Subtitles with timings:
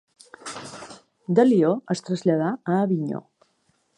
[1.39, 3.21] De Lió es traslladà a Avinyó.